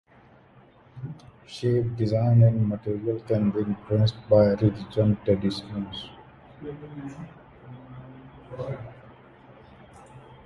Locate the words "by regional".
4.27-5.15